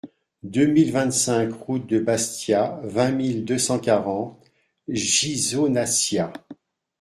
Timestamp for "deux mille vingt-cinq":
0.41-1.53